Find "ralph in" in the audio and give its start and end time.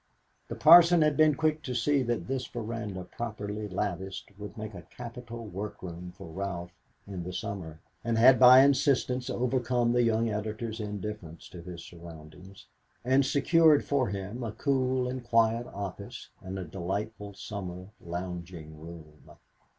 6.31-7.23